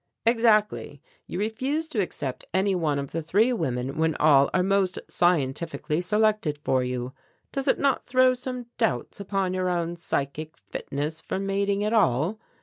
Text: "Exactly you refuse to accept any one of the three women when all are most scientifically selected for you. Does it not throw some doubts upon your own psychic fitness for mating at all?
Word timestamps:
"Exactly 0.25 0.99
you 1.27 1.37
refuse 1.37 1.87
to 1.89 2.01
accept 2.01 2.43
any 2.55 2.73
one 2.73 2.97
of 2.97 3.11
the 3.11 3.21
three 3.21 3.53
women 3.53 3.97
when 3.99 4.15
all 4.15 4.49
are 4.51 4.63
most 4.63 4.97
scientifically 5.07 6.01
selected 6.01 6.57
for 6.57 6.83
you. 6.83 7.13
Does 7.51 7.67
it 7.67 7.77
not 7.77 8.03
throw 8.03 8.33
some 8.33 8.65
doubts 8.79 9.19
upon 9.19 9.53
your 9.53 9.69
own 9.69 9.95
psychic 9.95 10.57
fitness 10.57 11.21
for 11.21 11.37
mating 11.37 11.83
at 11.83 11.93
all? 11.93 12.39